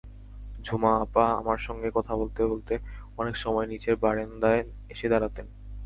[0.61, 2.73] ঝুমা আপা আমার সঙ্গে কথা বলতে বলতে
[3.17, 4.61] অনেক সময় নিচের বারান্দায়
[4.89, 5.45] এসে দাঁড়াতেন।